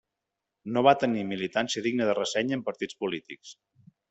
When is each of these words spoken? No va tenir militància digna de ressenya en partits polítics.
No 0.77 0.81
va 0.87 0.93
tenir 1.03 1.25
militància 1.33 1.83
digna 1.89 2.09
de 2.11 2.17
ressenya 2.21 2.59
en 2.61 2.65
partits 2.71 2.99
polítics. 3.05 3.55